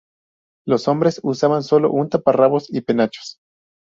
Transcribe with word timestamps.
Los 0.65 0.87
hombres 0.87 1.19
usaban 1.21 1.61
solo 1.61 1.91
un 1.91 2.09
taparrabos 2.09 2.65
y 2.73 2.81
penachos. 2.81 3.37